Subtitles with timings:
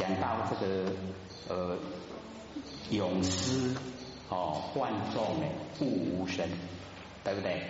[0.00, 0.92] 讲到这个
[1.48, 1.76] 呃
[2.88, 3.74] 永失
[4.30, 5.46] 哦万众呢
[5.78, 6.48] 不无声，
[7.22, 7.60] 对不对？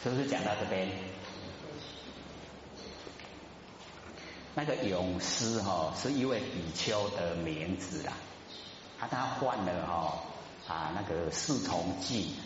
[0.00, 0.88] 是不是讲到这边？
[4.54, 8.12] 那个永师哈是一位比丘的名字啦，
[9.00, 10.22] 啊，他换了哈
[10.68, 12.36] 啊那个四重记，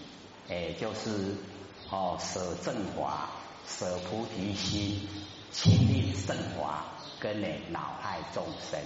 [0.48, 1.34] 哎，就是
[1.90, 3.28] 哦舍正法、
[3.68, 5.08] 舍菩提心、
[5.50, 6.84] 亲力圣华，
[7.20, 8.80] 跟呢恼害众生，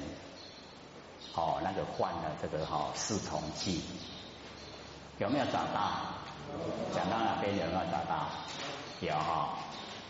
[1.34, 3.82] 哦那个换了这个哈四重记，
[5.18, 6.14] 有没有找到？
[6.94, 8.28] 讲到哪边有没有找到？
[9.00, 9.58] 有哈。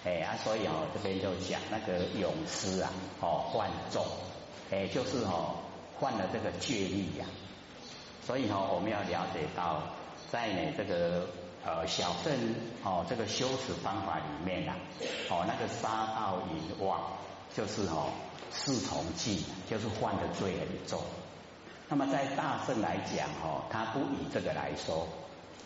[0.02, 2.90] 哎啊，所以哦，这边就讲那个勇士啊，
[3.20, 4.02] 哦，换众，
[4.70, 5.56] 哎，就是哦，
[5.98, 7.26] 换了这个戒律呀。
[8.26, 9.82] 所以哦，我们要了解到，
[10.32, 11.26] 在呢这个
[11.64, 12.32] 呃小圣
[12.82, 14.76] 哦这个修持方法里面啊，
[15.28, 17.00] 哦那个杀盗淫妄，
[17.54, 18.10] 就是哦
[18.50, 21.02] 四重忌，就是犯的罪很重。
[21.88, 25.06] 那么在大圣来讲哦，他不以这个来说。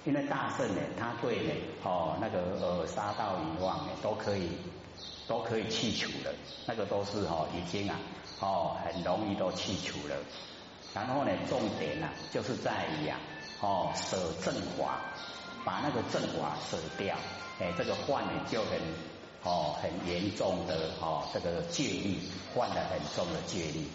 [0.06, 4.50] 因为大圣呢，他对呢，哦，那个呃杀盗淫妄呢，都可以
[5.26, 6.34] 都可以去除了，
[6.66, 7.98] 那个都是哦已经啊，
[8.40, 10.14] 哦很容易都去除了。
[10.92, 13.18] 然后呢，重点呢就是在于啊，
[13.62, 15.00] 哦舍正法，
[15.64, 17.16] 把那个正法舍掉，
[17.58, 18.78] 哎，这个患呢就很
[19.42, 22.18] 哦很严重的哦这个戒律，
[22.54, 23.86] 患了很重的戒律。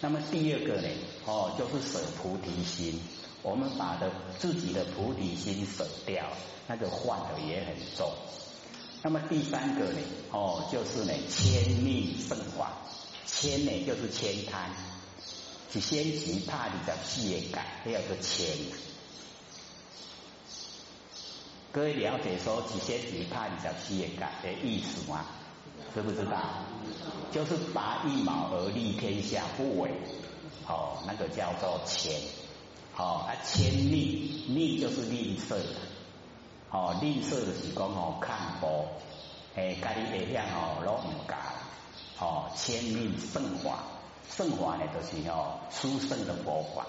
[0.00, 0.88] 那么第二个呢，
[1.26, 3.00] 哦就是舍菩提心。
[3.42, 6.26] 我们把的自己的菩提心舍掉，
[6.66, 8.12] 那个患的也很重。
[9.02, 9.98] 那么第三个呢？
[10.30, 12.72] 哦，就是呢，千命圣法，
[13.24, 14.68] 千呢就是千贪，
[15.72, 18.46] 是先急怕你的事业感，第二个迁。
[21.72, 25.24] 各位了解说，几先急怕你的事业感的意思吗？
[25.94, 26.36] 知不知道？
[27.30, 29.92] 就是拔一毛而立天下不为，
[30.66, 32.12] 哦，那个叫做迁。
[32.96, 35.56] 哦，啊，千利利就是吝啬，
[36.70, 38.86] 哦，吝啬的是讲哦，看薄，
[39.54, 41.38] 诶，家己会向哦，拢唔敢，
[42.18, 43.84] 哦，千利圣法，
[44.28, 46.84] 圣法呢就是哦，殊胜的佛法，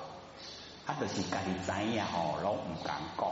[0.87, 3.31] 啊，就是家己知影哦，拢唔敢讲，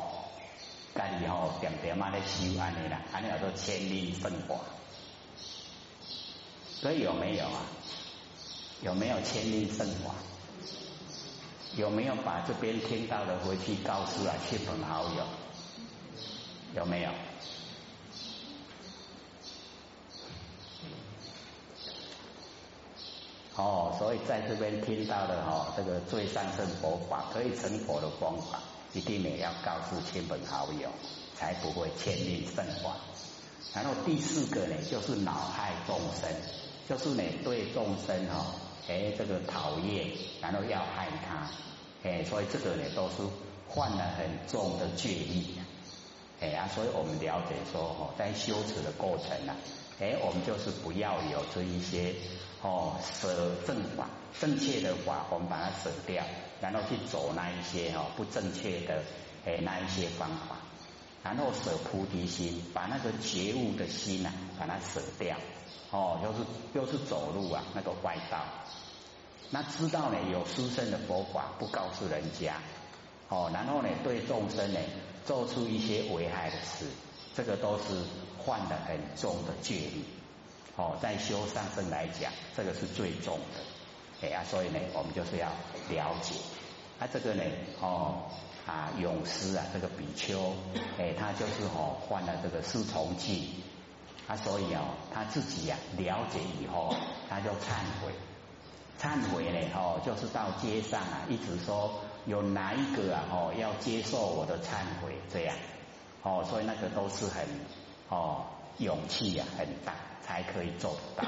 [1.00, 4.60] 家己哦，点点啊咧修安尼啦，安尼叫做千利圣法，
[6.82, 7.64] 所以有没有啊？
[8.82, 10.14] 有没有千利圣法？
[11.78, 15.24] 有没有把这边听到的回去告诉啊亲朋好友？
[16.76, 17.12] 有没有？
[23.56, 28.60] 哦，所以在这边听到的哈，这个最上圣佛法可以成佛的方法，
[28.94, 30.90] 一定也要告诉亲朋好友，
[31.36, 32.96] 才不会牵连圣法。
[33.74, 36.30] 然后第四个呢，就是恼害众生，
[36.88, 38.56] 就是呢对众生哈。
[38.88, 40.08] 哎，这个讨厌，
[40.42, 41.48] 然后要害他，
[42.02, 43.18] 哎，所以这个呢都是
[43.70, 45.46] 犯了很重的戒律，
[46.42, 49.56] 哎啊，所以我们了解说哦，在修持的过程呢，
[50.00, 52.16] 哎，我们就是不要有这一些
[52.64, 54.10] 哦舍正法，
[54.40, 56.24] 正确的法我们把它舍掉，
[56.60, 59.04] 然后去走那一些哦不正确的
[59.46, 60.58] 诶那一些方法，
[61.24, 65.38] 然后舍菩提心，把那个觉悟的心呐，把它舍掉。
[65.92, 66.40] 哦，又是
[66.74, 68.44] 又是走路啊，那个歪道，
[69.50, 72.58] 那知道呢有殊胜的佛法不告诉人家，
[73.28, 74.80] 哦，然后呢对众生呢
[75.26, 76.86] 做出一些危害的事，
[77.34, 78.04] 这个都是
[78.46, 80.04] 犯了很重的戒律，
[80.76, 83.60] 哦，在修上圣来讲，这个是最重的，
[84.22, 85.48] 哎呀，所以呢我们就是要
[85.90, 86.36] 了解，
[87.00, 87.44] 啊这个呢
[87.82, 88.24] 哦
[88.68, 90.54] 啊勇士啊这个比丘，
[90.98, 93.40] 哎他就是哦犯了这个四重戒。
[94.28, 94.82] 他所以哦，
[95.12, 96.94] 他自己呀了解以后，
[97.28, 98.14] 他就忏悔，
[99.02, 105.56] 忏悔呢哦，就是到街上啊，一直说有哪一个啊哦要接受我的忏悔这样，
[106.22, 107.44] 哦，所以那个都是很
[108.10, 108.46] 哦
[108.78, 111.28] 勇气呀很大才可以做得到，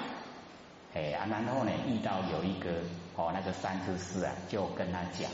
[0.94, 2.70] 哎啊，然后呢遇到有一个
[3.16, 5.30] 哦那个三知识啊，就跟他讲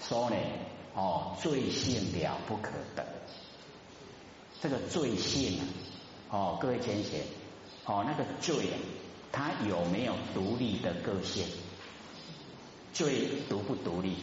[0.00, 0.36] 说呢
[0.94, 3.04] 哦罪性了不可得，
[4.60, 5.64] 这个罪性啊。
[6.28, 7.20] 哦，各位浅显，
[7.84, 8.76] 哦，那个罪啊，
[9.30, 11.46] 他有没有独立的个性？
[12.92, 14.16] 罪独不独立？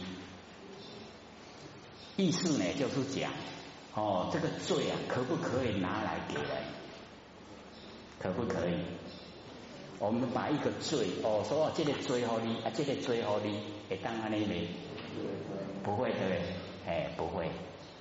[2.16, 3.32] 意思呢，就是讲，
[3.94, 6.46] 哦，这个罪啊，可不可以拿来给人？
[8.18, 8.74] 可不可以？
[9.98, 14.68] 我们把一个罪，哦，说哦这个罪好你，啊，这个罪好你，会当安尼没？
[15.82, 16.42] 不会对不对？
[16.86, 17.48] 哎，不会。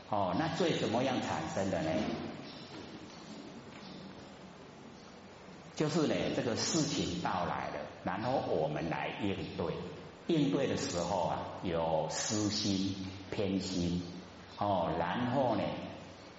[0.09, 1.91] 哦，那罪怎么样产生的呢？
[5.75, 9.73] 就是呢，这个事情到来了，然后我们来应对。
[10.27, 12.95] 应对的时候啊，有私心、
[13.29, 14.01] 偏心，
[14.57, 15.63] 哦，然后呢，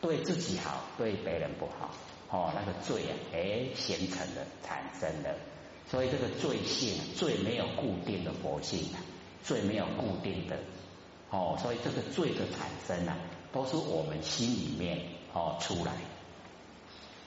[0.00, 1.90] 对自己好，对别人不好，
[2.34, 5.30] 哦，那个罪啊，哎，形成了，产生了。
[5.88, 8.98] 所以这个罪性，罪没有固定的佛性啊，
[9.44, 10.58] 罪没有固定的，
[11.30, 13.16] 哦，所以这个罪的产生啊，
[13.52, 14.98] 都是我们心里面
[15.32, 15.92] 哦出来，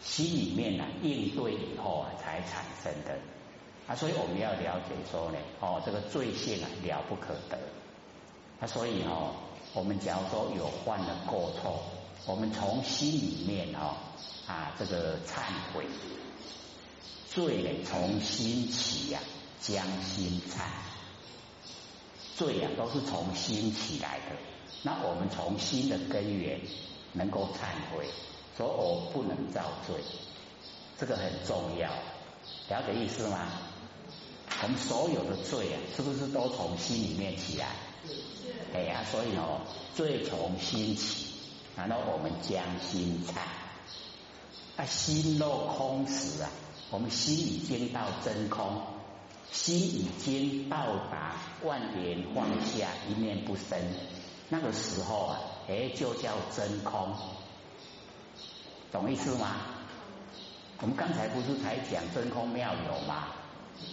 [0.01, 3.17] 心里面呢应对以后啊才产生的。
[3.87, 7.57] 啊，所以我们要了解说呢，哦，这个罪性啊了不可得。
[8.59, 9.31] 啊，所以哦，
[9.73, 11.81] 我们假如说有犯了过错，
[12.27, 13.95] 我们从心里面哦
[14.47, 15.85] 啊这个忏悔，
[17.29, 19.19] 罪呢从心起呀，
[19.61, 20.59] 将心忏，
[22.35, 24.35] 罪呀都是从心起来的。
[24.83, 26.59] 那我们从心的根源
[27.13, 28.05] 能够忏悔，
[28.57, 29.95] 说我不能造罪，
[30.99, 31.89] 这个很重要，
[32.67, 33.47] 了解意思吗？
[34.63, 37.67] 我们所有的罪啊，是不是都从心里面起来？
[38.73, 39.61] 哎呀，所以哦，
[39.95, 41.26] 罪从心起，
[41.77, 43.37] 然后我们将心忏。
[44.75, 46.49] 啊，心若空时啊，
[46.91, 48.81] 我们心已经到真空，
[49.51, 50.77] 心已经到
[51.11, 53.79] 达万年放下，一念不生。
[54.49, 57.15] 那个时候啊，哎，就叫真空，
[58.91, 59.55] 懂意思吗？
[60.79, 63.29] 我们刚才不是才讲真空妙有吗？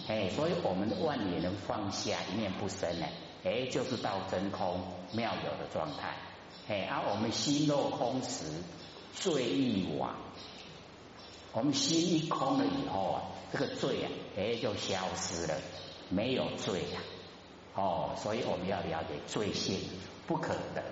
[0.07, 3.07] 哎，所以我们的万年能放下一念不生呢？
[3.43, 4.79] 哎，就是到真空
[5.13, 6.15] 妙有的状态。
[6.67, 8.45] 哎，而我们心若空时，
[9.13, 10.15] 罪亦亡。
[11.53, 13.21] 我们心一空了以后啊，
[13.51, 15.55] 这个罪啊，哎，就消失了，
[16.09, 17.01] 没有罪呀。
[17.75, 19.79] 哦，所以我们要了解罪性
[20.27, 20.83] 不可得，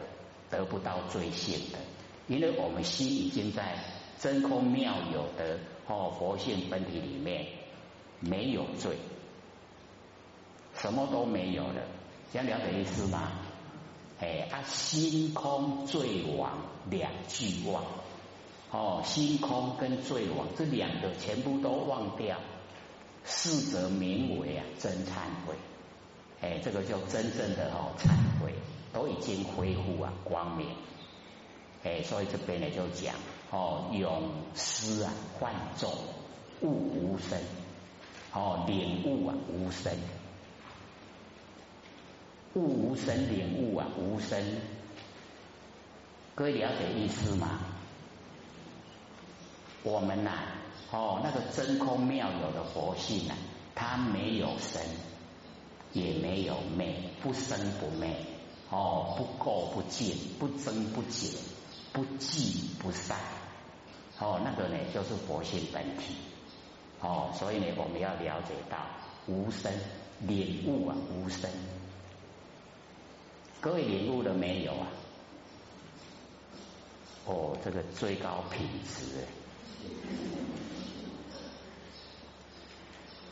[0.50, 1.80] 得不到罪性的，
[2.28, 3.78] 因为我们心已经在
[4.20, 7.48] 真空妙有的哦佛性本体里面。
[8.26, 8.96] 没有罪，
[10.78, 11.82] 什么都没有了，
[12.32, 13.34] 这样了解意思吗？
[14.24, 16.58] 哎，啊，心空罪亡
[16.90, 17.84] 两俱忘，
[18.72, 22.38] 哦，心空跟罪亡这两个全部都忘掉，
[23.26, 25.56] 是则名为啊真忏悔，
[26.40, 28.54] 哎，这个叫真正的哦忏悔，
[28.94, 30.68] 都已经恢复啊光明，
[31.84, 33.14] 哎，所以这边呢就讲
[33.52, 35.92] 哦永失啊幻众
[36.62, 37.38] 悟无生。
[38.32, 39.94] 哦，领悟啊，无声，
[42.54, 44.40] 悟无生，领悟啊，无生。
[46.36, 47.60] 各位了解意思吗？
[49.82, 50.32] 我们呐，
[50.92, 53.34] 哦，那个真空妙有的佛性呐，
[53.74, 54.82] 它没有生，
[55.94, 58.16] 也没有灭，不生不灭，
[58.70, 61.32] 哦，不垢不净，不增不减，
[61.92, 63.18] 不寂不散，
[64.20, 66.16] 哦，那个呢，就是佛性本体。
[67.02, 68.78] 哦，所以呢，我们要了解到
[69.26, 69.72] 无生
[70.22, 71.50] 领悟啊，无生。
[73.64, 74.88] 各位领悟了没有啊？
[77.26, 79.24] 哦，这个最高品质。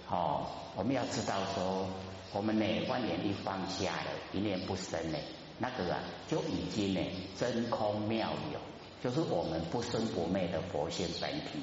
[0.09, 0.47] 哦，
[0.77, 1.85] 我们要知道说，
[2.31, 5.17] 我们呢，万念一放下了，一念不生呢，
[5.59, 5.99] 那个啊，
[6.29, 7.01] 就已经呢，
[7.37, 8.59] 真空妙有，
[9.03, 11.59] 就是我们不生不灭的佛性本体。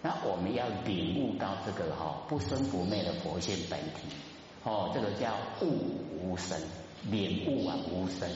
[0.00, 4.14] 那我们要领悟到这个哈不生不灭的佛性本体，
[4.62, 5.66] 哦，这个叫悟
[6.22, 6.56] 无生，
[7.10, 8.28] 领悟啊无生。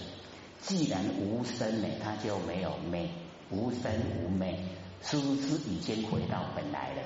[0.61, 3.09] 既然无生呢，它就没有灭，
[3.51, 3.91] 无生
[4.23, 4.55] 无灭，
[5.03, 7.03] 是不是已经回到本来了？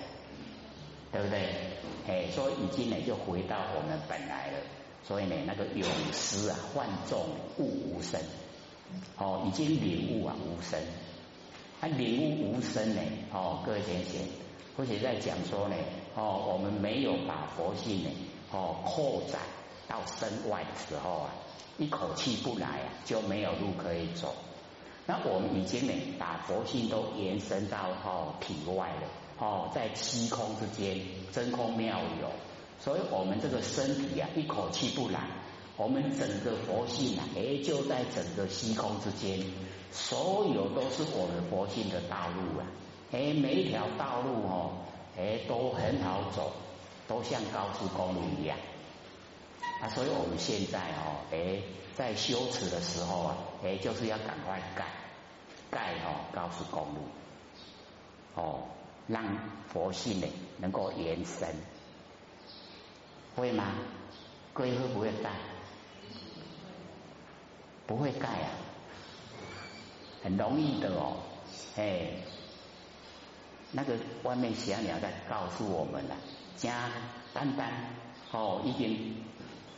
[1.12, 1.48] 对不对？
[2.08, 4.58] 哎，所以已经呢就回到我们本来了。
[5.04, 7.20] 所以呢，那个永失啊，幻众
[7.58, 8.20] 悟无生，
[9.18, 10.80] 哦，已经领悟啊无生。
[11.80, 13.00] 啊，领悟无声呢，
[13.32, 14.14] 哦，各位先生。
[14.76, 15.76] 或者在讲说呢，
[16.16, 18.10] 哦，我们没有把佛性呢，
[18.50, 19.40] 哦，扩展
[19.88, 21.30] 到身外的时候啊，
[21.78, 24.34] 一口气不来啊，就没有路可以走。
[25.06, 30.98] 那我们已经呢，把佛性都延伸到哦体外了，哦，在虚空之间，
[31.30, 32.30] 真空妙有。
[32.78, 35.20] 所以我们这个身体啊，一口气不来，
[35.76, 39.38] 我们整个佛性啊，哎，就在整个虚空之间，
[39.92, 42.66] 所有都是我们佛性的道路啊。
[43.12, 44.70] 哎，每一条道路哦，
[45.16, 46.50] 哎，都很好走，
[47.06, 48.56] 都像高速公路一样。
[49.80, 51.60] 啊，所以我们现在哦，哎，
[51.94, 54.86] 在修持的时候啊，哎，就是要赶快盖
[55.70, 57.00] 盖哦高速公路，
[58.34, 58.68] 哦，
[59.06, 59.24] 让
[59.68, 60.26] 佛性呢
[60.58, 61.48] 能够延伸，
[63.36, 63.72] 会吗？
[64.52, 65.30] 各位会不会盖？
[67.86, 68.50] 不会盖啊，
[70.22, 71.16] 很容易的哦，
[71.76, 72.10] 哎。
[73.76, 76.14] 那个外面小鸟在告诉我们了，
[76.56, 76.92] 加
[77.32, 77.72] 单单
[78.30, 79.16] 哦，已经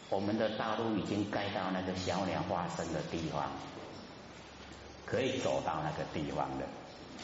[0.08, 3.50] 我们的道路已经盖到那个小鸟化身的地方，
[5.04, 6.64] 可以走到那个地方的。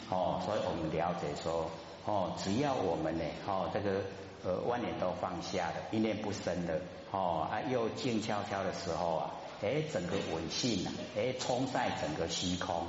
[0.09, 1.71] 哦，所以我们了解说，
[2.05, 4.01] 哦，只要我们呢，哦，这个
[4.43, 12.85] 呃万念都放下了，一念不生的，哦啊，又静悄悄的时候啊，哎，整个稳性啊，哎，冲在整个虚空，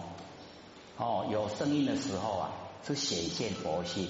[0.96, 2.50] 哦，有声音的时候啊，
[2.84, 4.08] 是显现佛性；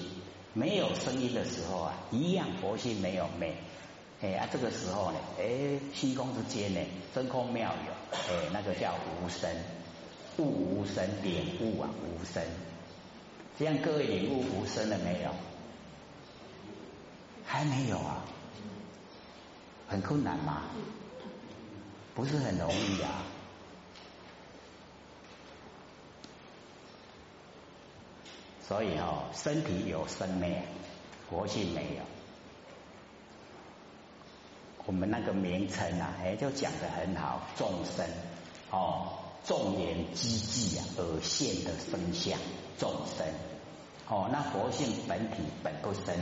[0.53, 3.53] 没有声音的时候啊，一样佛性没有灭。
[4.21, 6.79] 哎啊，这个时候呢，哎，虚空之间呢，
[7.13, 9.49] 真空妙有，哎，那个叫无声，
[10.37, 12.41] 物无声，点物啊，无声。
[13.59, 15.31] 这样各位领悟无声了没有？
[17.45, 18.23] 还没有啊？
[19.87, 20.63] 很困难吗？
[22.15, 23.23] 不是很容易啊。
[28.67, 30.63] 所以哦，身体有生灭，
[31.29, 32.14] 佛性没有。
[34.85, 38.05] 我们那个名称啊，哎，就讲的很好，众生
[38.71, 39.19] 哦。
[39.47, 42.35] 众言机际啊，而现的生相
[42.79, 43.27] 众生，
[44.09, 46.15] 哦，那佛性本体本不生，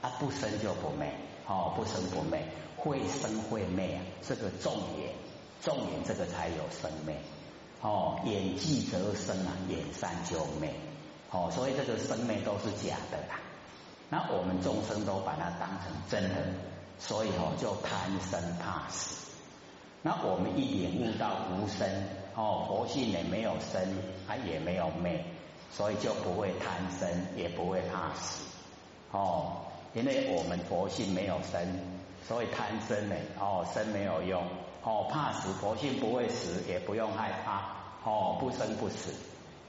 [0.00, 1.12] 啊不生就不灭，
[1.48, 2.40] 哦不生不灭，
[2.76, 5.10] 会生会灭啊，这个众言，
[5.60, 7.16] 众言这个才有生灭，
[7.80, 10.72] 哦演寂则生啊，演散就灭，
[11.32, 13.40] 哦所以这个生灭都是假的啦，
[14.08, 16.46] 那我们众生都把它当成真的，
[17.04, 19.16] 所以哦就贪生怕死，
[20.02, 21.88] 那我们一领悟到无生。
[22.34, 23.94] 哦，佛性也没有生，
[24.26, 25.22] 它也没有灭，
[25.70, 27.06] 所以就不会贪生，
[27.36, 28.44] 也不会怕死。
[29.10, 31.60] 哦，因为我们佛性没有生，
[32.26, 34.42] 所以贪生呢，哦，生没有用。
[34.82, 37.76] 哦，怕死，佛性不会死，也不用害怕。
[38.02, 39.12] 哦，不生不死，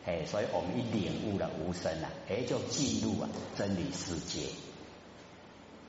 [0.05, 4.47] 哎，所以我们一领悟了无生啊，哎，就进入啊真理世界。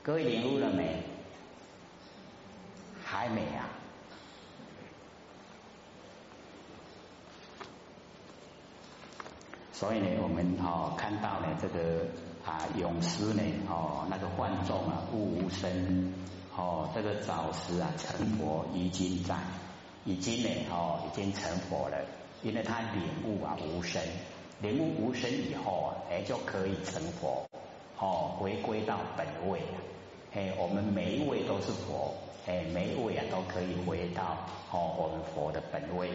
[0.03, 1.01] 各位领悟了没？
[3.15, 3.63] 还没啊？
[9.71, 12.05] 所以呢，我们哦看到呢这个
[12.45, 16.13] 啊勇士呢哦那个幻众啊悟无生
[16.57, 19.37] 哦这个早时啊成佛已经在，
[20.03, 21.97] 已经呢哦已经成佛了，
[22.43, 24.01] 因为他领悟啊无生，
[24.61, 27.47] 领悟无生以后啊哎就可以成佛
[27.97, 29.61] 哦回归到本位，
[30.33, 32.13] 哎我们每一位都是佛，
[32.47, 34.37] 哎每一位啊都可以回到
[34.71, 36.09] 哦我们佛的本位。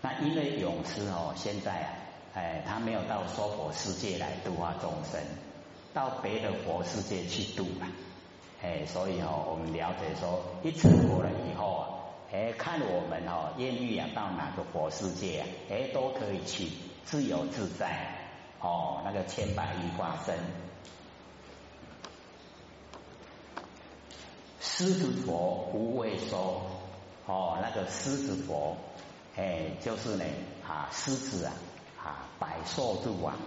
[0.00, 1.88] 那因为勇士哦现在啊。
[2.36, 5.20] 哎，他没有到娑婆世界来度化众生，
[5.92, 7.86] 到别的佛世界去度了。
[8.60, 11.86] 哎，所以哦，我们了解说，一成佛了以后啊，
[12.32, 16.70] 哎，看我们哦，愿意啊到哪个佛世界啊，哎，都可以去，
[17.04, 17.86] 自由自在。
[18.58, 20.34] 哦，那个千百亿化身，
[24.76, 26.60] 狮子佛无畏说，
[27.26, 28.76] 哦，那个狮子佛，
[29.36, 30.24] 哎，就是呢
[30.66, 31.52] 啊，狮子啊。
[31.96, 33.38] 啊，百兽之王，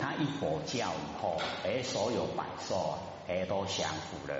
[0.00, 4.34] 他一佛教以后，哎，所有百兽啊，哎，都降服了，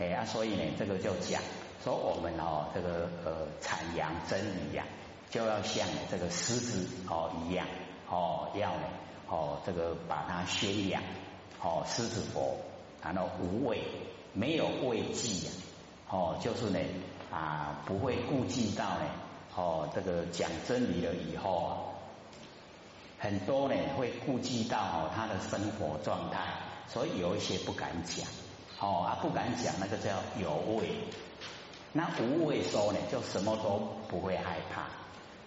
[0.00, 1.40] 哎啊，所以呢，这个就讲
[1.84, 4.84] 说我们哦，这个呃，阐扬真理呀，
[5.30, 7.64] 就要像这个狮子哦一样，
[8.10, 8.88] 哦，要呢，
[9.28, 11.00] 哦，这个把它宣扬，
[11.62, 12.56] 哦，狮子佛，
[13.00, 13.84] 然后无畏，
[14.34, 15.52] 没有畏惧呀，
[16.10, 16.78] 哦，就是呢，
[17.32, 19.06] 啊，不会顾忌到呢，
[19.56, 21.72] 哦，这个讲真理了以后啊。
[23.16, 26.44] 很多呢会顾及到哦他的生活状态，
[26.86, 28.26] 所以有一些不敢讲，
[28.80, 30.90] 哦啊不敢讲那个叫有畏，
[31.92, 34.88] 那无畏说呢就什么都不会害怕，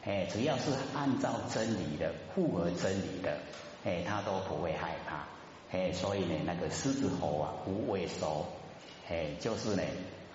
[0.09, 3.37] 哎只要是按照真理的符合真理的，
[3.85, 5.27] 哎他都不会害怕，
[5.71, 8.43] 哎所以呢那个狮子猴啊无畏说，
[9.09, 9.83] 哎就是呢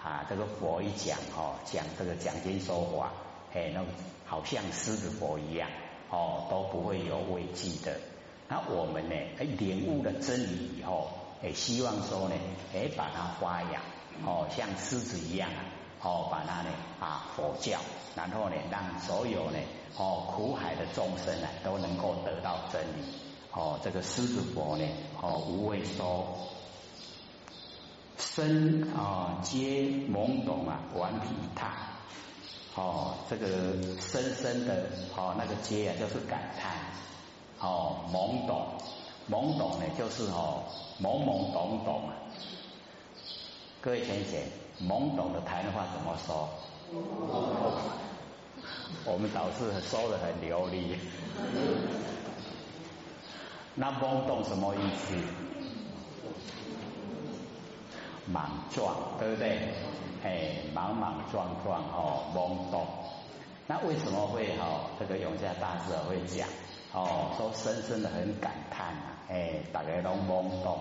[0.02, 3.12] 啊这个佛一讲哦讲这个讲经说法，
[3.54, 3.84] 哎那
[4.26, 5.68] 好像狮子佛一样。
[6.14, 7.98] 哦，都不会有危机的。
[8.46, 9.14] 那我们呢？
[9.38, 11.08] 哎，领悟了真理以后，
[11.42, 12.34] 哎，希望说呢，
[12.74, 13.82] 哎，把它发扬，
[14.26, 15.64] 哦，像狮子一样啊，
[16.02, 16.68] 哦，把它呢
[17.00, 17.78] 啊佛教，
[18.14, 19.58] 然后呢，让所有呢，
[19.96, 23.06] 哦，苦海的众生呢，都能够得到真理。
[23.52, 24.84] 哦，这个狮子佛呢，
[25.18, 26.26] 哦，无畏说，
[28.34, 31.70] 身啊皆懵懂啊，顽皮他。
[32.74, 33.46] 哦，这个
[34.00, 36.72] 深深的哦，那个接啊，就是感叹
[37.60, 38.66] 哦，懵懂，
[39.30, 40.62] 懵懂呢，就是哦，
[40.98, 42.14] 懵懵懂懂啊。
[43.82, 44.40] 各位先生，
[44.88, 46.48] 懵懂的台话怎么说？
[49.04, 50.96] 我们导师说的很流利。
[53.74, 55.14] 那懵懂什么意思？
[58.26, 59.74] 莽撞，对不对？
[60.24, 62.86] 哎，莽莽撞撞哦，懵懂。
[63.66, 64.90] 那为什么会哈？
[64.98, 66.48] 这个永嘉大师会讲
[66.92, 70.78] 哦，说深深的很感叹啊，哎，大家都懵懂，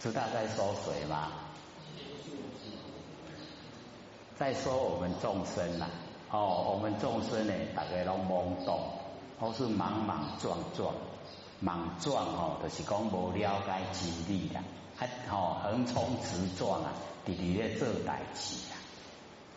[0.00, 1.28] 知道在说谁吗？
[4.36, 5.86] 在说我们众生呐，
[6.30, 8.80] 哦，我们众生呢，大家都懵懂，
[9.40, 10.92] 都是莽莽撞撞，
[11.60, 14.60] 莽撞哦，就是讲无了解真理啦，
[14.96, 16.92] 还哦横冲直撞啊，
[17.26, 18.74] 直直咧做代志啊，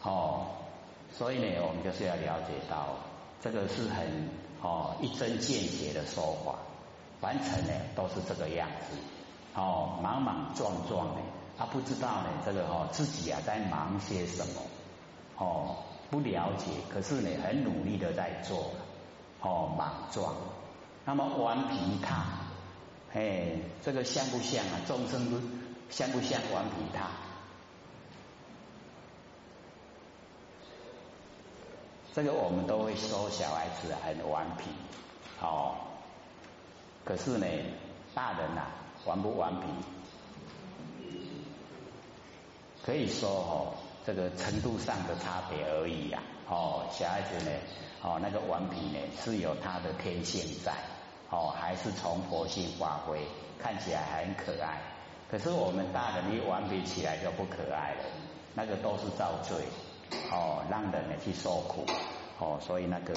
[0.04, 0.46] 哦，
[1.14, 2.96] 所以呢，我们就是要了解到，
[3.42, 4.30] 这个是很
[4.62, 6.56] 哦一针见血的说法，
[7.22, 8.98] 完成呢都是这个样子，
[9.56, 11.22] 哦莽莽撞撞的。
[11.58, 14.62] 他不知道呢，这个哦自己啊在忙些什么，
[15.38, 15.78] 哦
[16.10, 18.72] 不了解，可是呢很努力的在做，
[19.42, 20.34] 哦莽撞。
[21.04, 22.26] 那么顽皮他，
[23.14, 24.82] 哎，这个像不像啊？
[24.88, 25.38] 众生都
[25.90, 27.10] 像不像顽皮他？
[32.14, 34.70] 这个我们都会说小孩子很顽皮，
[35.40, 35.76] 哦，
[37.06, 37.48] 可是呢
[38.14, 38.66] 大人呐
[39.06, 39.68] 顽不顽皮？
[42.84, 43.74] 可以说哦，
[44.06, 46.22] 这个程度上的差别而已呀。
[46.50, 47.52] 哦，小孩子呢，
[48.02, 50.74] 哦那个顽皮呢是有他的天性在，
[51.30, 53.20] 哦还是从佛性发挥，
[53.60, 54.82] 看起来很可爱。
[55.30, 58.04] 可是我们大人一顽皮起来就不可爱了，
[58.54, 59.58] 那个都是造罪，
[60.32, 61.86] 哦让人呢去受苦。
[62.40, 63.14] 哦，所以那个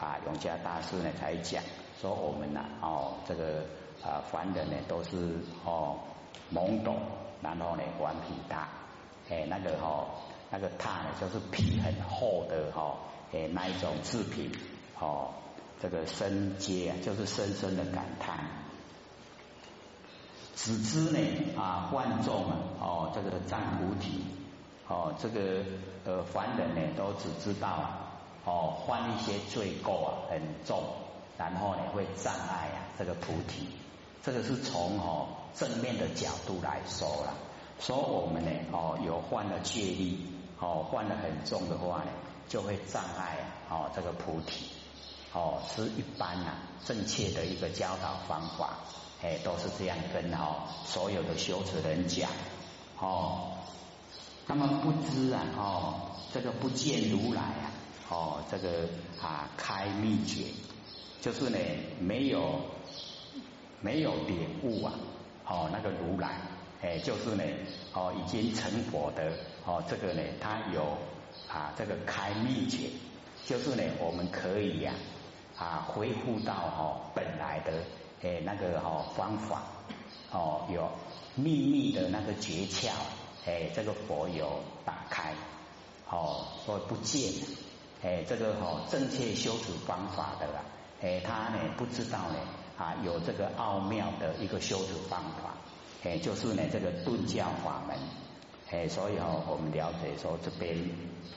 [0.00, 1.62] 啊永嘉大师呢才讲
[2.00, 3.64] 说我们呐，哦这个
[4.02, 5.98] 啊凡人呢都是哦
[6.52, 6.96] 懵懂，
[7.42, 8.68] 然后呢顽皮大。
[9.30, 10.04] 哎，那个哈，
[10.50, 12.96] 那个榻呢，就是皮很厚的哈，
[13.32, 14.50] 哎，那一种制品，
[14.98, 15.30] 哦，
[15.82, 18.38] 这个深阶就是深深的感叹。
[20.54, 21.18] 只知呢
[21.56, 24.24] 啊，万众啊，哦，这个占菩提，
[24.86, 25.64] 哦，这个
[26.04, 28.12] 呃凡人呢都只知道啊
[28.44, 30.84] 哦，犯一些罪过啊很重，
[31.36, 33.66] 然后呢会障碍啊这个菩提，
[34.22, 37.34] 这个是从哦正面的角度来说了。
[37.80, 40.18] 说我们呢，哦，有犯了戒律，
[40.60, 42.10] 哦，犯了很重的话呢，
[42.46, 44.66] 就会障碍哦这个菩提，
[45.32, 48.78] 哦，是一般呐正确的一个教导方法，
[49.22, 52.30] 哎，都是这样跟哦所有的修持人讲，
[52.98, 53.52] 哦，
[54.46, 55.94] 那么不知啊，哦，
[56.32, 57.72] 这个不见如来啊，
[58.10, 58.88] 哦，这个
[59.20, 60.44] 啊开秘诀，
[61.20, 61.58] 就是呢
[61.98, 62.60] 没有
[63.80, 64.92] 没有领悟啊，
[65.46, 66.40] 哦，那个如来。
[66.82, 67.44] 哎，就是呢，
[67.94, 69.32] 哦，已经成佛的，
[69.64, 70.98] 哦，这个呢，他有
[71.48, 72.90] 啊，这个开秘诀，
[73.46, 74.92] 就是呢，我们可以呀，
[75.58, 77.72] 啊恢复到哦本来的
[78.22, 79.62] 哎那个哦方法，
[80.30, 80.90] 哦，有
[81.34, 82.90] 秘密的那个诀窍，
[83.46, 85.32] 哎，这个佛有打开，
[86.10, 87.32] 哦，说不见，
[88.02, 90.62] 哎，这个哦正确修持方法的啦，
[91.02, 92.36] 哎，他呢不知道呢，
[92.78, 95.54] 啊，有这个奥妙的一个修持方法。
[96.04, 97.96] 哎，就是呢，这个顿教法门，
[98.72, 100.76] 哎，所以哦，我们了解说这边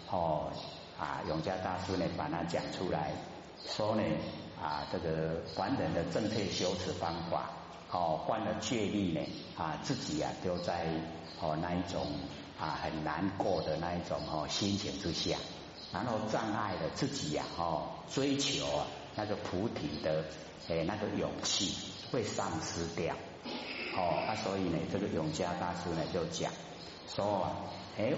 [0.09, 0.51] 哦
[0.99, 3.11] 啊，永嘉大师呢把它讲出来，
[3.63, 4.03] 说呢
[4.61, 7.49] 啊，这个凡人的正确修持方法，
[7.91, 9.21] 哦，换了戒律呢
[9.57, 10.85] 啊，自己啊都在
[11.41, 12.05] 哦那一种
[12.59, 15.37] 啊很难过的那一种哦心情之下，
[15.93, 20.23] 然后障碍了自己呀哦追求啊那个菩提的
[20.69, 21.75] 哎那个勇气
[22.11, 23.15] 会丧失掉。
[23.97, 26.51] 哦，啊，所以呢，这个永嘉大师呢就讲
[27.07, 27.49] 说，
[27.97, 28.13] 哎，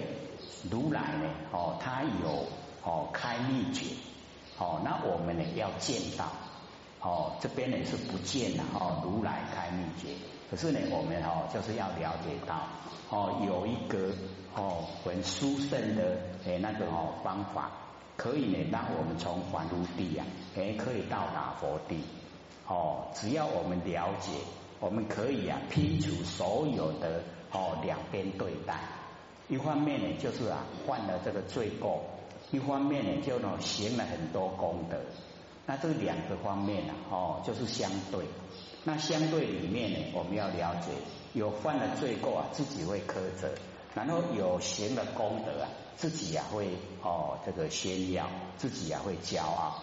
[0.70, 2.46] 如来呢，哦，他有
[2.82, 3.94] 哦开秘诀，
[4.58, 6.26] 哦，那我们呢要见到，
[7.00, 10.14] 哦，这边呢是不见的，哦，如来开秘诀，
[10.50, 12.66] 可是呢，我们哦就是要了解到，
[13.10, 14.12] 哦，有一个
[14.54, 17.70] 哦很殊胜的诶那个哦方法，
[18.16, 20.24] 可以呢让我们从凡如地呀，
[20.56, 22.02] 诶可以到达佛地，
[22.66, 24.32] 哦，只要我们了解。
[24.80, 28.78] 我们可以啊，拼除所有的哦两边对待，
[29.48, 32.04] 一方面呢就是啊犯了这个罪过，
[32.50, 34.96] 一方面呢就呢行了很多功德，
[35.66, 38.24] 那这两个方面呢哦就是相对，
[38.84, 40.90] 那相对里面呢我们要了解，
[41.34, 43.50] 有犯了罪过啊自己会苛责，
[43.94, 46.68] 然后有行了功德啊自己呀会
[47.02, 49.74] 哦这个炫耀，自己呀会骄傲，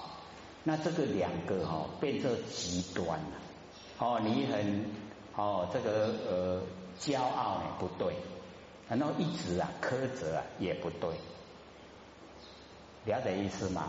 [0.64, 3.32] 那这个两个哈变成极端了。
[4.00, 4.86] 哦，你很
[5.36, 6.62] 哦，这个呃
[7.00, 8.16] 骄傲呢不对，
[8.90, 11.12] 然后一直啊苛责啊也不对，
[13.06, 13.84] 了解意思吗？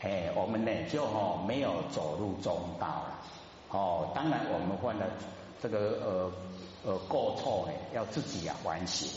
[0.00, 3.20] 哎，我们呢就哦没有走入中道了。
[3.70, 5.06] 哦，当然我们犯了
[5.62, 6.32] 这个呃
[6.84, 9.08] 呃过错呢，要自己啊反省，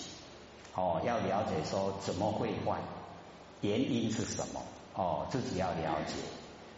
[0.76, 2.80] 哦，要了解说怎么会犯，
[3.62, 4.62] 原因是什么，
[4.96, 6.14] 哦，自己要了解，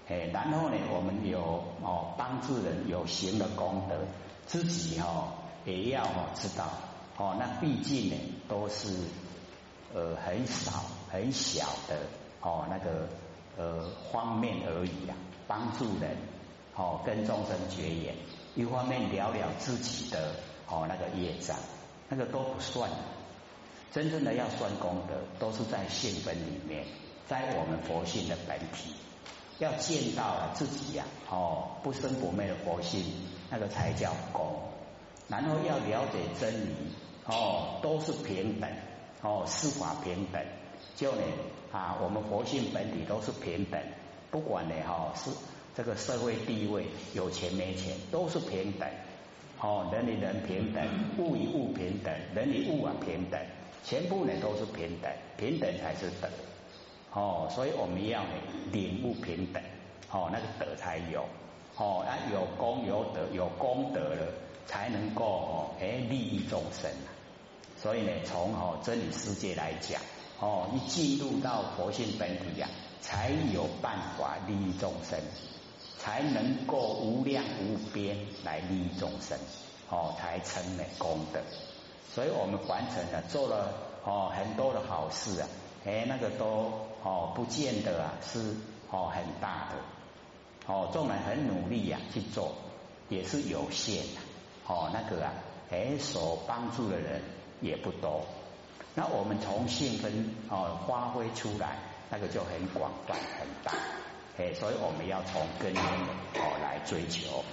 [0.07, 3.95] 哎，然后呢，我们有哦帮助人有行的功德，
[4.47, 5.27] 自己哦
[5.65, 6.65] 也要哦知道，
[7.17, 8.15] 哦，那毕竟呢
[8.47, 8.97] 都是
[9.93, 11.97] 呃很少很小的
[12.41, 13.07] 哦那个
[13.57, 15.15] 呃方面而已啊，
[15.47, 16.15] 帮助人
[16.75, 18.15] 哦跟众生绝缘，
[18.55, 20.35] 一方面了了自己的
[20.67, 21.57] 哦那个业障，
[22.07, 22.89] 那个都不算。
[23.91, 26.85] 真正的要算功德，都是在性本里面，
[27.27, 28.93] 在我们佛性的本体，
[29.57, 33.03] 要见到了自己呀，哦，不生不灭的佛性，
[33.49, 34.61] 那个才叫功。
[35.27, 36.75] 然后要了解真理，
[37.25, 38.69] 哦，都是平等，
[39.23, 40.39] 哦，四法平等，
[40.95, 41.21] 就呢
[41.71, 43.79] 啊，我们佛性本体都是平等，
[44.31, 45.31] 不管呢哈是
[45.75, 48.89] 这个社会地位有钱没钱，都是平等，
[49.61, 50.83] 哦，人与人平等，
[51.17, 53.39] 物与物平等，人与物啊平等。
[53.81, 56.27] 全部呢都是平等，平等才是德，
[57.13, 58.29] 哦，所以我们要呢
[58.73, 59.63] 领悟平等，
[60.11, 61.23] 哦，那个德才有，
[61.77, 64.27] 哦，啊有功有德有功德了，
[64.67, 66.91] 才能够哦哎利益众生，
[67.77, 69.99] 所以呢从哦真理世界来讲，
[70.39, 72.67] 哦一进入到佛性本体呀，
[73.01, 75.19] 才有办法利益众生，
[75.97, 79.37] 才能够无量无边来利益众生，
[79.89, 81.41] 哦才成了功德。
[82.13, 83.73] 所以我们完成了，做了
[84.03, 85.47] 哦很多的好事啊，
[85.85, 86.71] 哎那个都
[87.03, 88.55] 哦不见得啊是
[88.89, 92.53] 哦很大的，哦众人很努力呀去做，
[93.09, 94.21] 也是有限的，
[94.67, 95.33] 哦那个啊
[95.69, 97.21] 哎所帮助的人
[97.61, 98.25] 也不多，
[98.95, 101.77] 那我们从性分哦发挥出来，
[102.09, 103.73] 那个就很广泛很大，
[104.37, 107.43] 哎所以我们要从根源哦来追求，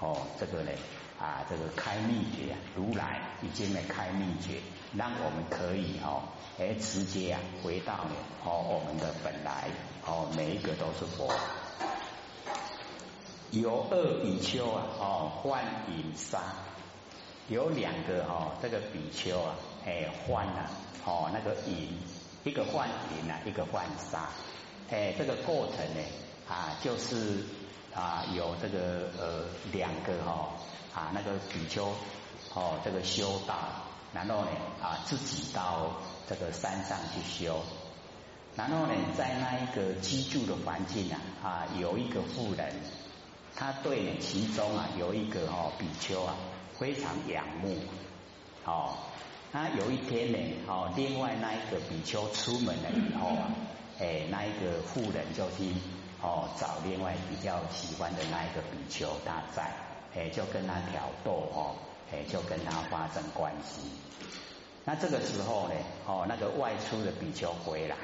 [0.00, 0.70] 哦这个呢。
[1.20, 4.60] 啊，这个开秘诀，如来已经来开秘诀，
[4.94, 6.22] 让我们可以哦，
[6.60, 8.06] 哎，直接啊回到
[8.44, 9.68] 哦我们的本来
[10.06, 11.28] 哦，每一个都是佛。
[13.50, 16.38] 有二比丘啊，哦，幻影沙，
[17.48, 19.56] 有两个哦，这个比丘啊，
[19.88, 20.70] 哎，换啊，
[21.06, 21.88] 哦，那个银，
[22.44, 24.28] 一个换银啊，一个换沙，
[24.90, 26.00] 哎，这个过程呢，
[26.46, 27.42] 啊，就是
[27.94, 30.50] 啊，有这个呃两个哈。
[30.94, 31.92] 啊，那个比丘
[32.54, 33.54] 哦，这个修道，
[34.12, 34.48] 然后呢
[34.82, 35.92] 啊，自己到
[36.28, 37.62] 这个山上去修，
[38.56, 42.72] 然后呢，在那一个居住的环境啊啊，有一个富人，
[43.54, 46.34] 他对其中啊有一个哦比丘啊
[46.76, 47.76] 非常仰慕，
[48.64, 48.96] 哦，
[49.52, 53.48] 那有一天呢哦，另外那一个比丘出门了以后啊，
[53.98, 55.72] 哎，那一个妇人就去
[56.20, 59.70] 哦找另外比较喜欢的那一个比丘，他在。
[60.16, 61.76] 哎，就跟他挑逗哦，
[62.10, 63.82] 哎，就跟他发生关系。
[64.84, 65.74] 那这个时候呢，
[66.06, 67.94] 哦，那个外出的比丘回来，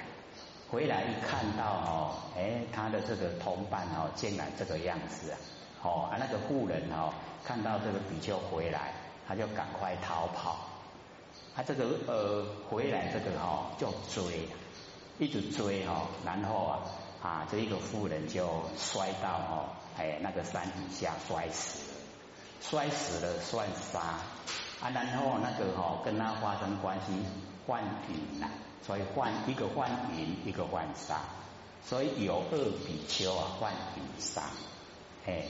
[0.70, 5.36] 回来一看到哦，哎，他的这个同伴哦，竟然这个样子啊，
[5.82, 8.92] 哦，啊，那个妇人哦，看到这个比丘回来，
[9.26, 10.58] 他就赶快逃跑。
[11.54, 14.48] 他这个呃，回来这个哈，就追，
[15.18, 16.80] 一直追哈，然后啊，
[17.22, 21.92] 啊，这一个妇人就摔到哦，哎，那个山底下摔死。
[22.60, 24.00] 摔死了算杀
[24.80, 27.12] 啊，然后那个哈跟他发生关系
[27.66, 28.48] 换云呐，
[28.82, 31.20] 所以换一个换云，一个换杀，
[31.84, 34.44] 所以有二比丘啊换云杀，
[35.26, 35.42] 哎，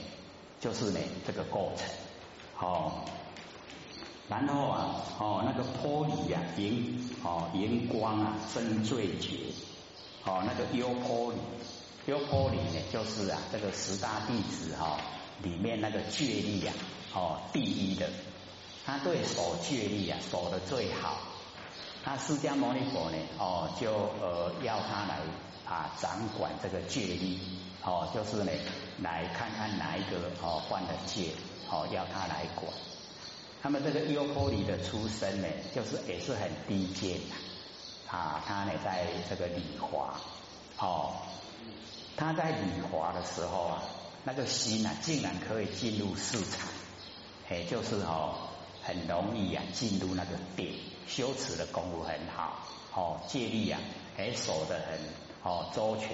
[0.59, 1.87] 就是呢这个过程，
[2.59, 3.05] 哦，
[4.27, 9.37] 然后啊哦那个玻璃呀荧哦荧光啊真最绝，
[10.23, 11.35] 哦那个优玻璃
[12.07, 14.97] 优玻璃呢就是啊这个十大弟子哈
[15.41, 16.73] 里面那个戒力呀。
[17.13, 18.09] 哦，第一的，
[18.85, 21.17] 他对守戒律啊守的最好。
[22.03, 25.19] 他释迦牟尼佛呢，哦，就呃要他来
[25.65, 27.39] 啊掌管这个戒律，
[27.85, 28.51] 哦，就是呢
[28.99, 31.29] 来看看哪一个哦犯了戒，
[31.71, 32.67] 哦要他来管。
[33.65, 38.39] 他们这个优婆离的出身呢，就是也是很低贱的啊。
[38.45, 40.13] 他呢在这个礼华，
[40.77, 41.15] 哦，
[42.15, 43.81] 他在礼华的时候啊，
[44.23, 46.69] 那个心啊竟然可以进入市场。
[47.49, 48.35] 哎，就是哦，
[48.83, 52.59] 很容易啊，进入那个定，修持的功夫很好，
[52.93, 53.79] 哦，戒律呀，
[54.15, 54.99] 还，守得很
[55.41, 56.09] 哦周全，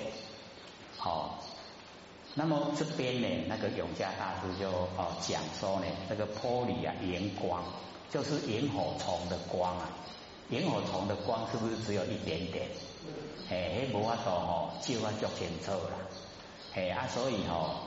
[1.03, 1.31] 哦，
[2.33, 7.61] 那么这边呢，那个永嘉大师就哦讲说呢，这个玻璃啊，荧光
[8.09, 9.89] 就是萤火虫的光啊，
[10.49, 12.67] 萤火虫的光是不是只有一点点？
[13.49, 15.99] 哎，无法度哦，就法足清楚啦，
[16.73, 17.81] 哎啊，所以哦，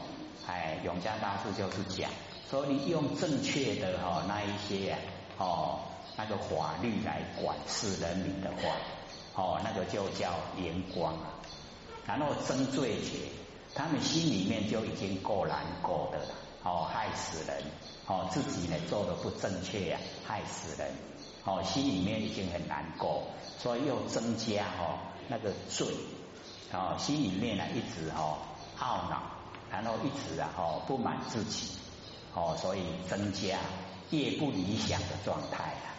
[0.47, 2.11] 哎，永嘉大师就是讲。
[2.51, 4.99] 所以你用正确的哦那一些呀，
[5.39, 5.81] 哦，
[6.17, 8.77] 那个法律来管事人民的话，
[9.43, 11.33] 哦，那个就叫灵光啊。
[12.07, 13.17] 然后争罪觉，
[13.75, 17.63] 他们心里面就已经够难过的了，哦，害死人，
[18.07, 20.93] 哦，自己呢做的不正确呀，害死人，
[21.45, 23.25] 哦，心里面已经很难过，
[23.59, 25.89] 所以又增加哦那个罪，
[26.73, 28.39] 哦，心里面呢一直哦
[28.79, 29.23] 懊恼，
[29.71, 31.71] 然后一直啊哦不满自己，
[32.35, 33.59] 哦，所以增加
[34.11, 35.94] 业不理想的状态啊。